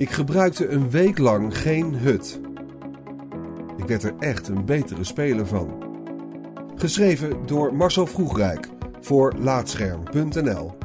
Ik 0.00 0.10
gebruikte 0.10 0.68
een 0.68 0.90
week 0.90 1.18
lang 1.18 1.58
geen 1.58 1.94
hut. 1.94 2.40
Ik 3.76 3.84
werd 3.84 4.02
er 4.02 4.14
echt 4.18 4.48
een 4.48 4.64
betere 4.64 5.04
speler 5.04 5.46
van. 5.46 5.82
Geschreven 6.76 7.46
door 7.46 7.74
Marcel 7.74 8.06
Vroegrijk 8.06 8.68
voor 9.00 9.34
Laatscherm.nl. 9.38 10.78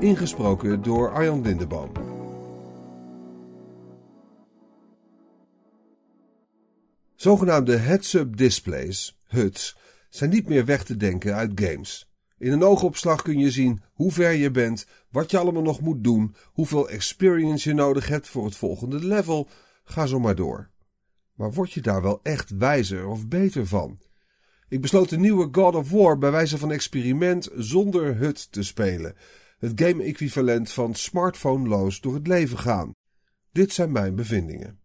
Ingesproken 0.00 0.82
door 0.82 1.12
Arjan 1.12 1.42
Lindeboom. 1.42 1.92
Zogenaamde 7.14 7.76
heads-up 7.76 8.36
displays, 8.36 9.20
HUDs, 9.26 9.76
zijn 10.08 10.30
niet 10.30 10.48
meer 10.48 10.64
weg 10.64 10.84
te 10.84 10.96
denken 10.96 11.34
uit 11.34 11.52
games. 11.54 12.13
In 12.44 12.52
een 12.52 12.62
oogopslag 12.62 13.22
kun 13.22 13.38
je 13.38 13.50
zien 13.50 13.82
hoe 13.92 14.12
ver 14.12 14.32
je 14.32 14.50
bent, 14.50 14.86
wat 15.10 15.30
je 15.30 15.38
allemaal 15.38 15.62
nog 15.62 15.80
moet 15.80 16.04
doen, 16.04 16.34
hoeveel 16.44 16.88
experience 16.88 17.68
je 17.68 17.74
nodig 17.74 18.08
hebt 18.08 18.28
voor 18.28 18.44
het 18.44 18.56
volgende 18.56 19.04
level. 19.04 19.48
Ga 19.84 20.06
zo 20.06 20.20
maar 20.20 20.34
door. 20.34 20.70
Maar 21.34 21.52
word 21.52 21.72
je 21.72 21.80
daar 21.80 22.02
wel 22.02 22.20
echt 22.22 22.50
wijzer 22.50 23.06
of 23.06 23.28
beter 23.28 23.66
van? 23.66 23.98
Ik 24.68 24.80
besloot 24.80 25.08
de 25.08 25.18
nieuwe 25.18 25.48
God 25.52 25.74
of 25.74 25.90
War 25.90 26.18
bij 26.18 26.30
wijze 26.30 26.58
van 26.58 26.72
experiment 26.72 27.48
zonder 27.54 28.16
HUD 28.16 28.52
te 28.52 28.62
spelen. 28.62 29.14
Het 29.58 29.80
game-equivalent 29.80 30.70
van 30.70 30.94
smartphoneloos 30.94 32.00
door 32.00 32.14
het 32.14 32.26
leven 32.26 32.58
gaan. 32.58 32.92
Dit 33.52 33.72
zijn 33.72 33.92
mijn 33.92 34.14
bevindingen. 34.14 34.80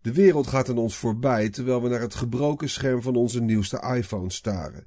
De 0.00 0.12
wereld 0.12 0.46
gaat 0.46 0.68
aan 0.68 0.78
ons 0.78 0.96
voorbij 0.96 1.50
terwijl 1.50 1.82
we 1.82 1.88
naar 1.88 2.00
het 2.00 2.14
gebroken 2.14 2.70
scherm 2.70 3.02
van 3.02 3.16
onze 3.16 3.40
nieuwste 3.40 3.94
iPhone 3.96 4.30
staren. 4.30 4.86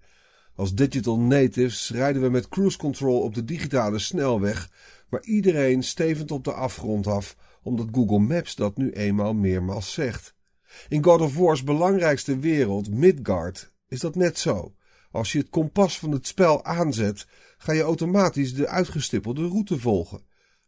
Als 0.57 0.73
digital 0.73 1.19
natives 1.19 1.91
rijden 1.91 2.21
we 2.21 2.29
met 2.29 2.47
cruise 2.47 2.77
control 2.77 3.21
op 3.21 3.33
de 3.35 3.43
digitale 3.43 3.99
snelweg, 3.99 4.71
maar 5.09 5.23
iedereen 5.23 5.83
stevend 5.83 6.31
op 6.31 6.43
de 6.43 6.53
afgrond 6.53 7.07
af, 7.07 7.35
omdat 7.63 7.87
Google 7.91 8.19
Maps 8.19 8.55
dat 8.55 8.77
nu 8.77 8.91
eenmaal 8.91 9.33
meermaals 9.33 9.93
zegt. 9.93 10.33
In 10.87 11.03
God 11.03 11.21
of 11.21 11.35
War's 11.35 11.63
belangrijkste 11.63 12.39
wereld, 12.39 12.89
Midgard, 12.89 13.71
is 13.87 13.99
dat 13.99 14.15
net 14.15 14.37
zo. 14.37 14.75
Als 15.11 15.31
je 15.31 15.39
het 15.39 15.49
kompas 15.49 15.99
van 15.99 16.11
het 16.11 16.27
spel 16.27 16.65
aanzet, 16.65 17.27
ga 17.57 17.71
je 17.71 17.81
automatisch 17.81 18.53
de 18.53 18.67
uitgestippelde 18.67 19.47
route 19.47 19.79
volgen. 19.79 20.21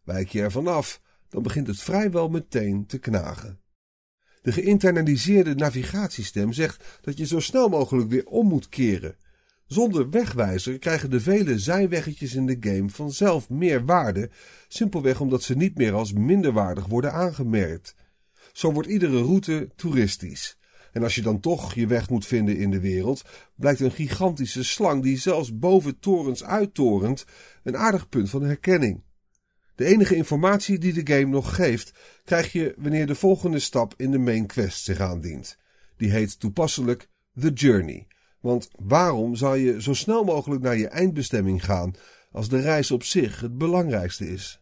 Wijk 0.04 0.30
je 0.30 0.42
ervan 0.42 0.68
af, 0.68 1.02
dan 1.30 1.44
begint 1.44 1.68
het 1.68 1.80
vrijwel 1.82 2.30
meteen 2.30 2.86
te 2.86 3.00
knagen. 3.00 3.60
De 4.42 4.52
geïnternaliseerde 4.52 5.56
navigatiestem 5.56 6.54
zegt 6.54 7.00
dat 7.02 7.18
je 7.18 7.26
zo 7.26 7.40
snel 7.40 7.70
mogelijk 7.70 8.10
weer 8.10 8.26
om 8.26 8.48
moet 8.48 8.70
keren. 8.70 9.16
Zonder 9.70 10.10
wegwijzer 10.10 10.80
krijgen 10.80 11.10
de 11.10 11.20
vele 11.20 11.60
zijweggetjes 11.60 12.34
in 12.34 12.46
de 12.46 12.58
game 12.60 12.90
vanzelf 12.90 13.50
meer 13.50 13.86
waarde, 13.86 14.30
simpelweg 14.68 15.22
omdat 15.22 15.44
ze 15.44 15.56
niet 15.56 15.78
meer 15.78 15.94
als 15.94 16.14
minderwaardig 16.14 16.86
worden 16.86 17.14
aangemerkt. 17.14 17.96
Zo 18.54 18.72
wordt 18.72 18.90
iedere 18.90 19.22
route 19.22 19.70
toeristisch. 19.76 20.58
En 20.92 21.04
als 21.04 21.16
je 21.16 21.22
dan 21.22 21.40
toch 21.40 21.74
je 21.74 21.88
weg 21.88 22.10
moet 22.10 22.26
vinden 22.26 22.58
in 22.58 22.72
de 22.72 22.80
wereld, 22.80 23.22
blijkt 23.56 23.80
een 23.80 23.92
gigantische 23.92 24.64
slang 24.64 25.04
die 25.04 25.18
zelfs 25.18 25.58
boven 25.58 26.00
torens 26.00 26.44
uittorent 26.44 27.26
een 27.64 27.78
aardig 27.78 28.10
punt 28.10 28.30
van 28.30 28.44
herkenning. 28.44 29.04
De 29.76 29.86
enige 29.86 30.16
informatie 30.16 30.78
die 30.78 31.04
de 31.04 31.14
game 31.14 31.32
nog 31.32 31.56
geeft, 31.56 31.94
krijg 32.24 32.52
je 32.52 32.74
wanneer 32.78 33.08
de 33.08 33.16
volgende 33.16 33.60
stap 33.60 33.94
in 33.98 34.12
de 34.12 34.20
main 34.20 34.46
quest 34.46 34.84
zich 34.84 35.00
aandient. 35.00 35.58
Die 35.98 36.12
heet 36.12 36.40
toepasselijk 36.40 37.10
The 37.40 37.52
Journey. 37.52 38.08
Want 38.40 38.70
waarom 38.78 39.36
zou 39.36 39.58
je 39.58 39.82
zo 39.82 39.94
snel 39.94 40.24
mogelijk 40.24 40.62
naar 40.62 40.78
je 40.78 40.88
eindbestemming 40.88 41.66
gaan 41.66 41.94
als 42.32 42.50
de 42.50 42.60
reis 42.60 42.92
op 42.92 43.04
zich 43.04 43.40
het 43.40 43.58
belangrijkste 43.58 44.32
is? 44.32 44.62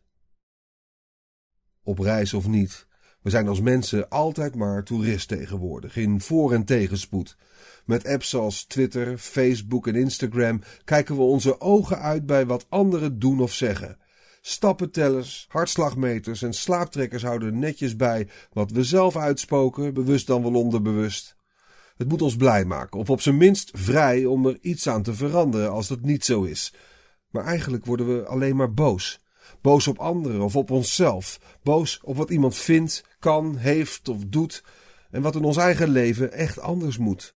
Op 1.84 2.00
reis 2.00 2.34
of 2.34 2.48
niet, 2.48 2.88
we 3.22 3.30
zijn 3.30 3.48
als 3.48 3.62
mensen 3.62 4.10
altijd 4.10 4.56
maar 4.56 4.84
toerist 4.84 5.28
tegenwoordig, 5.28 5.96
in 5.96 6.22
voor- 6.22 6.54
en 6.54 6.64
tegenspoed. 6.66 7.38
Met 7.86 8.08
apps 8.08 8.36
als 8.36 8.66
Twitter, 8.66 9.18
Facebook 9.18 9.88
en 9.88 9.96
Instagram 9.96 10.62
kijken 10.84 11.16
we 11.16 11.22
onze 11.22 11.62
ogen 11.62 12.00
uit 12.00 12.26
bij 12.26 12.46
wat 12.46 12.66
anderen 12.70 13.20
doen 13.20 13.40
of 13.40 13.54
zeggen. 13.54 13.98
Stappentellers, 14.42 15.46
hartslagmeters 15.50 16.42
en 16.42 16.54
slaaptrekkers 16.54 17.24
houden 17.24 17.60
netjes 17.60 17.96
bij 17.96 18.30
wat 18.54 18.72
we 18.72 18.84
zelf 18.84 19.18
uitspoken, 19.18 19.94
bewust 19.94 20.28
dan 20.28 20.42
wel 20.42 20.54
onderbewust. 20.54 21.37
Het 21.98 22.10
moet 22.10 22.22
ons 22.22 22.36
blij 22.36 22.66
maken, 22.66 23.00
of 23.00 23.10
op 23.10 23.22
zijn 23.22 23.38
minst 23.38 23.72
vrij 23.74 24.26
om 24.26 24.46
er 24.46 24.58
iets 24.62 24.88
aan 24.88 25.04
te 25.04 25.14
veranderen 25.14 25.72
als 25.72 25.88
dat 25.88 26.02
niet 26.02 26.26
zo 26.26 26.44
is. 26.44 26.74
Maar 27.30 27.46
eigenlijk 27.46 27.86
worden 27.86 28.18
we 28.18 28.26
alleen 28.26 28.56
maar 28.56 28.74
boos. 28.74 29.20
Boos 29.62 29.88
op 29.88 30.00
anderen 30.00 30.42
of 30.42 30.56
op 30.56 30.72
onszelf. 30.72 31.40
Boos 31.64 32.00
op 32.04 32.16
wat 32.16 32.30
iemand 32.30 32.56
vindt, 32.56 33.04
kan, 33.20 33.56
heeft 33.56 34.10
of 34.10 34.24
doet 34.28 34.64
en 35.10 35.22
wat 35.22 35.36
in 35.36 35.44
ons 35.44 35.58
eigen 35.58 35.90
leven 35.90 36.32
echt 36.32 36.60
anders 36.60 36.98
moet. 36.98 37.36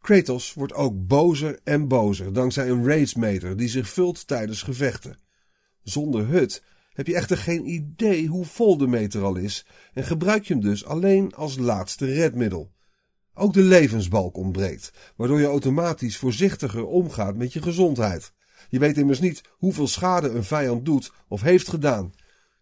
Kratos 0.00 0.54
wordt 0.54 0.74
ook 0.74 1.06
bozer 1.06 1.60
en 1.64 1.88
bozer 1.88 2.32
dankzij 2.32 2.68
een 2.68 2.88
ragemeter 2.88 3.56
die 3.56 3.68
zich 3.68 3.88
vult 3.88 4.26
tijdens 4.26 4.62
gevechten. 4.62 5.18
Zonder 5.82 6.26
hut 6.26 6.62
heb 6.92 7.06
je 7.06 7.14
echter 7.14 7.36
geen 7.36 7.66
idee 7.66 8.26
hoe 8.26 8.44
vol 8.44 8.76
de 8.76 8.86
meter 8.86 9.22
al 9.22 9.36
is 9.36 9.66
en 9.92 10.04
gebruik 10.04 10.44
je 10.44 10.52
hem 10.52 10.62
dus 10.62 10.84
alleen 10.84 11.34
als 11.34 11.58
laatste 11.58 12.06
redmiddel. 12.06 12.74
Ook 13.38 13.52
de 13.52 13.62
levensbalk 13.62 14.36
ontbreekt, 14.36 14.92
waardoor 15.16 15.40
je 15.40 15.46
automatisch 15.46 16.16
voorzichtiger 16.16 16.86
omgaat 16.86 17.36
met 17.36 17.52
je 17.52 17.62
gezondheid. 17.62 18.32
Je 18.68 18.78
weet 18.78 18.98
immers 18.98 19.20
niet 19.20 19.42
hoeveel 19.50 19.86
schade 19.86 20.28
een 20.28 20.44
vijand 20.44 20.84
doet 20.84 21.12
of 21.28 21.42
heeft 21.42 21.68
gedaan. 21.68 22.12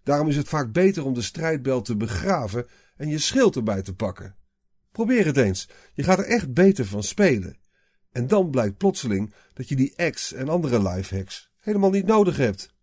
Daarom 0.02 0.28
is 0.28 0.36
het 0.36 0.48
vaak 0.48 0.72
beter 0.72 1.04
om 1.04 1.14
de 1.14 1.22
strijdbel 1.22 1.82
te 1.82 1.96
begraven 1.96 2.66
en 2.96 3.08
je 3.08 3.18
schild 3.18 3.56
erbij 3.56 3.82
te 3.82 3.94
pakken. 3.94 4.36
Probeer 4.92 5.26
het 5.26 5.36
eens, 5.36 5.68
je 5.92 6.02
gaat 6.02 6.18
er 6.18 6.24
echt 6.24 6.52
beter 6.52 6.86
van 6.86 7.02
spelen. 7.02 7.58
En 8.12 8.26
dan 8.26 8.50
blijkt 8.50 8.76
plotseling 8.76 9.34
dat 9.52 9.68
je 9.68 9.76
die 9.76 10.10
X 10.10 10.32
en 10.32 10.48
andere 10.48 10.82
lifehacks 10.82 11.50
helemaal 11.58 11.90
niet 11.90 12.06
nodig 12.06 12.36
hebt. 12.36 12.73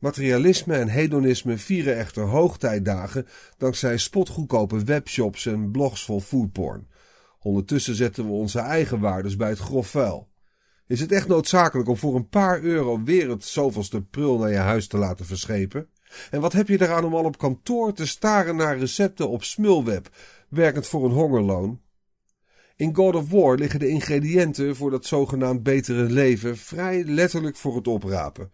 Materialisme 0.00 0.74
en 0.74 0.88
hedonisme 0.88 1.58
vieren 1.58 1.96
echter 1.96 2.22
hoogtijdagen 2.22 3.26
dankzij 3.58 3.98
spotgoedkope 3.98 4.84
webshops 4.84 5.46
en 5.46 5.70
blogs 5.70 6.04
vol 6.04 6.20
foodporn. 6.20 6.88
Ondertussen 7.40 7.94
zetten 7.94 8.24
we 8.24 8.30
onze 8.30 8.58
eigen 8.58 9.00
waardes 9.00 9.36
bij 9.36 9.48
het 9.48 9.58
grof 9.58 9.88
vuil. 9.88 10.28
Is 10.86 11.00
het 11.00 11.12
echt 11.12 11.28
noodzakelijk 11.28 11.88
om 11.88 11.96
voor 11.96 12.14
een 12.14 12.28
paar 12.28 12.60
euro 12.62 13.02
weer 13.02 13.30
het 13.30 13.44
zoveelste 13.44 14.02
prul 14.02 14.38
naar 14.38 14.50
je 14.50 14.56
huis 14.56 14.86
te 14.86 14.96
laten 14.96 15.26
verschepen? 15.26 15.88
En 16.30 16.40
wat 16.40 16.52
heb 16.52 16.68
je 16.68 16.82
eraan 16.82 17.04
om 17.04 17.14
al 17.14 17.24
op 17.24 17.38
kantoor 17.38 17.92
te 17.92 18.06
staren 18.06 18.56
naar 18.56 18.78
recepten 18.78 19.28
op 19.28 19.44
smulweb, 19.44 20.08
werkend 20.48 20.86
voor 20.86 21.04
een 21.04 21.10
hongerloon? 21.10 21.80
In 22.76 22.94
God 22.94 23.14
of 23.14 23.30
War 23.30 23.56
liggen 23.56 23.78
de 23.78 23.88
ingrediënten 23.88 24.76
voor 24.76 24.90
dat 24.90 25.06
zogenaamd 25.06 25.62
betere 25.62 26.02
leven 26.02 26.56
vrij 26.56 27.04
letterlijk 27.04 27.56
voor 27.56 27.76
het 27.76 27.88
oprapen. 27.88 28.50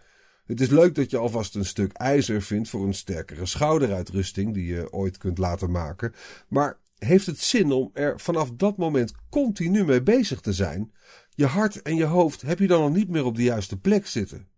Het 0.46 0.60
is 0.60 0.68
leuk 0.68 0.94
dat 0.94 1.10
je 1.10 1.16
alvast 1.16 1.54
een 1.54 1.64
stuk 1.64 1.92
ijzer 1.92 2.42
vindt 2.42 2.68
voor 2.68 2.86
een 2.86 2.94
sterkere 2.94 3.46
schouderuitrusting 3.46 4.54
die 4.54 4.66
je 4.66 4.92
ooit 4.92 5.18
kunt 5.18 5.38
laten 5.38 5.70
maken. 5.70 6.14
Maar 6.48 6.78
heeft 6.98 7.26
het 7.26 7.40
zin 7.40 7.72
om 7.72 7.90
er 7.92 8.20
vanaf 8.20 8.50
dat 8.50 8.76
moment 8.76 9.12
continu 9.30 9.84
mee 9.84 10.02
bezig 10.02 10.40
te 10.40 10.52
zijn? 10.52 10.92
Je 11.34 11.46
hart 11.46 11.82
en 11.82 11.96
je 11.96 12.04
hoofd 12.04 12.42
heb 12.42 12.58
je 12.58 12.66
dan 12.66 12.82
al 12.82 12.90
niet 12.90 13.08
meer 13.08 13.24
op 13.24 13.36
de 13.36 13.42
juiste 13.42 13.76
plek 13.76 14.06
zitten. 14.06 14.48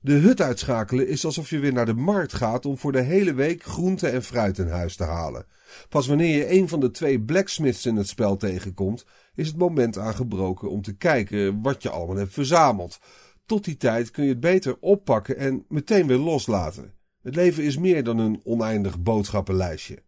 De 0.00 0.12
hut 0.12 0.40
uitschakelen 0.40 1.08
is 1.08 1.24
alsof 1.24 1.50
je 1.50 1.58
weer 1.58 1.72
naar 1.72 1.86
de 1.86 1.94
markt 1.94 2.32
gaat 2.32 2.66
om 2.66 2.78
voor 2.78 2.92
de 2.92 3.00
hele 3.00 3.34
week 3.34 3.62
groente 3.62 4.08
en 4.08 4.22
fruit 4.22 4.58
in 4.58 4.68
huis 4.68 4.96
te 4.96 5.04
halen. 5.04 5.46
Pas 5.88 6.06
wanneer 6.06 6.36
je 6.36 6.52
een 6.52 6.68
van 6.68 6.80
de 6.80 6.90
twee 6.90 7.20
blacksmiths 7.20 7.86
in 7.86 7.96
het 7.96 8.08
spel 8.08 8.36
tegenkomt, 8.36 9.04
is 9.34 9.46
het 9.46 9.56
moment 9.56 9.98
aangebroken 9.98 10.70
om 10.70 10.82
te 10.82 10.96
kijken 10.96 11.62
wat 11.62 11.82
je 11.82 11.90
allemaal 11.90 12.16
hebt 12.16 12.32
verzameld. 12.32 12.98
Tot 13.46 13.64
die 13.64 13.76
tijd 13.76 14.10
kun 14.10 14.24
je 14.24 14.30
het 14.30 14.40
beter 14.40 14.76
oppakken 14.80 15.36
en 15.36 15.64
meteen 15.68 16.06
weer 16.06 16.16
loslaten. 16.16 16.94
Het 17.22 17.34
leven 17.34 17.64
is 17.64 17.78
meer 17.78 18.04
dan 18.04 18.18
een 18.18 18.40
oneindig 18.44 19.02
boodschappenlijstje. 19.02 20.02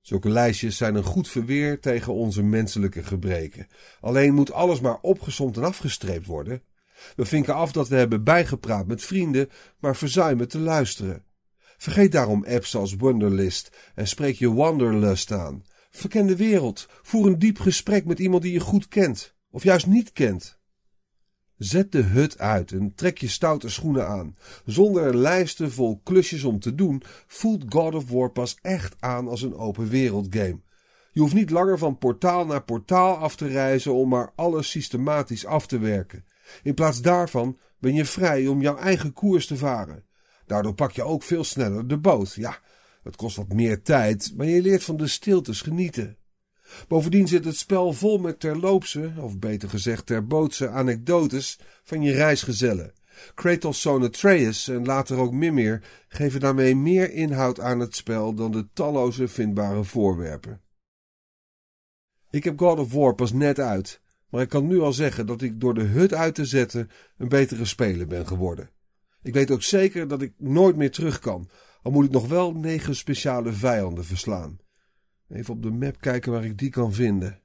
Zulke 0.00 0.28
lijstjes 0.28 0.76
zijn 0.76 0.94
een 0.94 1.04
goed 1.04 1.28
verweer 1.28 1.80
tegen 1.80 2.12
onze 2.12 2.42
menselijke 2.42 3.02
gebreken. 3.02 3.66
Alleen 4.00 4.34
moet 4.34 4.52
alles 4.52 4.80
maar 4.80 4.98
opgesomd 5.00 5.56
en 5.56 5.64
afgestreept 5.64 6.26
worden. 6.26 6.62
We 7.16 7.24
vinken 7.24 7.54
af 7.54 7.72
dat 7.72 7.88
we 7.88 7.96
hebben 7.96 8.24
bijgepraat 8.24 8.86
met 8.86 9.02
vrienden, 9.02 9.50
maar 9.78 9.96
verzuimen 9.96 10.48
te 10.48 10.58
luisteren. 10.58 11.24
Vergeet 11.76 12.12
daarom 12.12 12.44
apps 12.44 12.76
als 12.76 12.94
Wonderlist 12.94 13.76
en 13.94 14.08
spreek 14.08 14.36
je 14.36 14.52
Wanderlust 14.52 15.32
aan. 15.32 15.64
Verken 15.90 16.26
de 16.26 16.36
wereld, 16.36 16.88
voer 17.02 17.26
een 17.26 17.38
diep 17.38 17.58
gesprek 17.58 18.04
met 18.04 18.18
iemand 18.18 18.42
die 18.42 18.52
je 18.52 18.60
goed 18.60 18.88
kent, 18.88 19.34
of 19.50 19.62
juist 19.62 19.86
niet 19.86 20.12
kent. 20.12 20.55
Zet 21.58 21.92
de 21.92 22.02
hut 22.02 22.38
uit 22.38 22.72
en 22.72 22.94
trek 22.94 23.18
je 23.18 23.28
stoute 23.28 23.68
schoenen 23.68 24.08
aan. 24.08 24.36
Zonder 24.64 25.16
lijsten 25.16 25.72
vol 25.72 26.00
klusjes 26.04 26.44
om 26.44 26.60
te 26.60 26.74
doen, 26.74 27.02
voelt 27.26 27.64
God 27.68 27.94
of 27.94 28.10
War 28.10 28.30
pas 28.30 28.56
echt 28.62 28.96
aan 28.98 29.28
als 29.28 29.42
een 29.42 29.54
open 29.54 29.88
wereld 29.88 30.26
game. 30.30 30.60
Je 31.12 31.20
hoeft 31.20 31.34
niet 31.34 31.50
langer 31.50 31.78
van 31.78 31.98
portaal 31.98 32.46
naar 32.46 32.62
portaal 32.62 33.16
af 33.16 33.36
te 33.36 33.46
reizen 33.46 33.94
om 33.94 34.08
maar 34.08 34.32
alles 34.34 34.70
systematisch 34.70 35.46
af 35.46 35.66
te 35.66 35.78
werken. 35.78 36.24
In 36.62 36.74
plaats 36.74 37.00
daarvan 37.00 37.58
ben 37.78 37.94
je 37.94 38.04
vrij 38.04 38.46
om 38.46 38.60
jouw 38.60 38.76
eigen 38.76 39.12
koers 39.12 39.46
te 39.46 39.56
varen. 39.56 40.04
Daardoor 40.46 40.74
pak 40.74 40.92
je 40.92 41.02
ook 41.02 41.22
veel 41.22 41.44
sneller 41.44 41.88
de 41.88 41.98
boot. 41.98 42.34
Ja, 42.34 42.58
het 43.02 43.16
kost 43.16 43.36
wat 43.36 43.52
meer 43.52 43.82
tijd, 43.82 44.32
maar 44.36 44.46
je 44.46 44.62
leert 44.62 44.84
van 44.84 44.96
de 44.96 45.06
stiltes 45.06 45.60
genieten. 45.60 46.16
Bovendien 46.88 47.28
zit 47.28 47.44
het 47.44 47.56
spel 47.56 47.92
vol 47.92 48.18
met 48.18 48.40
terloopse, 48.40 49.12
of 49.18 49.38
beter 49.38 49.68
gezegd 49.68 50.06
terbootse 50.06 50.68
anekdotes 50.68 51.58
van 51.82 52.02
je 52.02 52.12
reisgezellen. 52.12 52.92
Kratos' 53.34 53.80
zoon 53.80 54.02
Atreus 54.02 54.68
en 54.68 54.84
later 54.84 55.18
ook 55.18 55.32
Mimir 55.32 55.82
geven 56.08 56.40
daarmee 56.40 56.76
meer 56.76 57.12
inhoud 57.12 57.60
aan 57.60 57.80
het 57.80 57.96
spel 57.96 58.34
dan 58.34 58.52
de 58.52 58.68
talloze 58.72 59.28
vindbare 59.28 59.84
voorwerpen. 59.84 60.60
Ik 62.30 62.44
heb 62.44 62.58
God 62.58 62.78
of 62.78 62.92
War 62.92 63.14
pas 63.14 63.32
net 63.32 63.58
uit, 63.58 64.00
maar 64.30 64.42
ik 64.42 64.48
kan 64.48 64.66
nu 64.66 64.80
al 64.80 64.92
zeggen 64.92 65.26
dat 65.26 65.42
ik 65.42 65.60
door 65.60 65.74
de 65.74 65.82
hut 65.82 66.14
uit 66.14 66.34
te 66.34 66.44
zetten 66.44 66.90
een 67.16 67.28
betere 67.28 67.64
speler 67.64 68.06
ben 68.06 68.26
geworden. 68.26 68.70
Ik 69.22 69.34
weet 69.34 69.50
ook 69.50 69.62
zeker 69.62 70.08
dat 70.08 70.22
ik 70.22 70.32
nooit 70.38 70.76
meer 70.76 70.90
terug 70.90 71.18
kan, 71.18 71.48
al 71.82 71.90
moet 71.90 72.04
ik 72.04 72.10
nog 72.10 72.28
wel 72.28 72.52
negen 72.52 72.96
speciale 72.96 73.52
vijanden 73.52 74.04
verslaan. 74.04 74.58
Even 75.28 75.54
op 75.54 75.62
de 75.62 75.70
map 75.70 76.00
kijken 76.00 76.32
waar 76.32 76.44
ik 76.44 76.58
die 76.58 76.70
kan 76.70 76.92
vinden. 76.92 77.40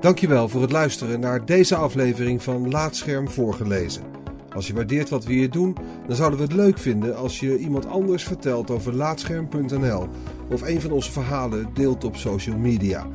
Dankjewel 0.00 0.48
voor 0.48 0.60
het 0.60 0.72
luisteren 0.72 1.20
naar 1.20 1.44
deze 1.44 1.76
aflevering 1.76 2.42
van 2.42 2.70
Laatscherm 2.70 3.28
voorgelezen. 3.28 4.02
Als 4.54 4.66
je 4.66 4.74
waardeert 4.74 5.08
wat 5.08 5.24
we 5.24 5.32
hier 5.32 5.50
doen, 5.50 5.76
dan 6.06 6.16
zouden 6.16 6.38
we 6.38 6.44
het 6.44 6.54
leuk 6.54 6.78
vinden 6.78 7.16
als 7.16 7.40
je 7.40 7.58
iemand 7.58 7.86
anders 7.86 8.24
vertelt 8.24 8.70
over 8.70 8.94
laatscherm.nl 8.94 10.08
of 10.50 10.62
een 10.62 10.80
van 10.80 10.90
onze 10.90 11.12
verhalen 11.12 11.74
deelt 11.74 12.04
op 12.04 12.16
social 12.16 12.58
media. 12.58 13.06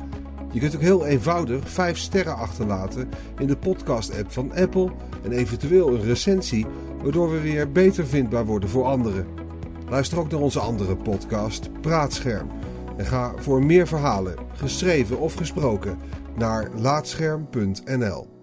Je 0.54 0.60
kunt 0.60 0.74
ook 0.74 0.80
heel 0.80 1.06
eenvoudig 1.06 1.68
5 1.70 1.98
sterren 1.98 2.36
achterlaten 2.36 3.08
in 3.38 3.46
de 3.46 3.56
podcast-app 3.56 4.32
van 4.32 4.52
Apple 4.54 4.90
en 5.22 5.32
eventueel 5.32 5.88
een 5.88 6.02
recensie, 6.02 6.66
waardoor 7.02 7.30
we 7.30 7.40
weer 7.40 7.72
beter 7.72 8.06
vindbaar 8.06 8.46
worden 8.46 8.68
voor 8.68 8.84
anderen. 8.84 9.26
Luister 9.88 10.18
ook 10.18 10.30
naar 10.30 10.40
onze 10.40 10.60
andere 10.60 10.96
podcast, 10.96 11.80
Praatscherm. 11.80 12.50
En 12.96 13.06
ga 13.06 13.32
voor 13.38 13.64
meer 13.64 13.86
verhalen, 13.86 14.34
geschreven 14.52 15.18
of 15.18 15.34
gesproken, 15.34 15.98
naar 16.36 16.70
laatscherm.nl. 16.74 18.33